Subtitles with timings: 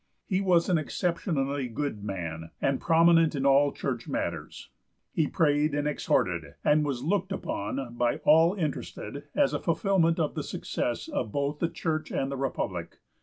[0.25, 4.71] He was an exceptionally good man, and prominent in all church matters.
[5.13, 10.33] He prayed and exhorted, and was looked upon by all interested as a fulfillment of
[10.33, 12.97] the success of both the church and the republic.